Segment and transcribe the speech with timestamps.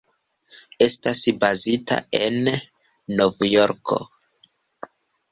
[0.85, 2.49] Estas bazita en
[3.19, 3.99] Novjorko.